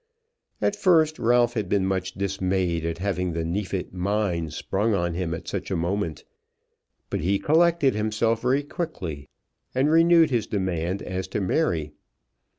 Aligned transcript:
At 0.63 0.75
first 0.75 1.19
Ralph 1.19 1.53
had 1.53 1.69
been 1.69 1.85
much 1.85 2.13
dismayed 2.13 2.87
at 2.87 2.97
having 2.97 3.33
the 3.33 3.45
Neefit 3.45 3.93
mine 3.93 4.49
sprung 4.49 4.95
on 4.95 5.13
him 5.13 5.31
at 5.35 5.47
such 5.47 5.69
a 5.69 5.75
moment; 5.75 6.23
but 7.11 7.19
he 7.19 7.37
collected 7.37 7.93
himself 7.93 8.41
very 8.41 8.63
quickly, 8.63 9.29
and 9.75 9.91
renewed 9.91 10.31
his 10.31 10.47
demand 10.47 11.03
as 11.03 11.27
to 11.27 11.39
Mary. 11.39 11.91